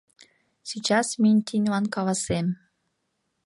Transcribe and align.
Сейчас 0.69 1.07
минь 1.21 1.45
тиньлан 1.47 1.85
каласем. 1.95 2.47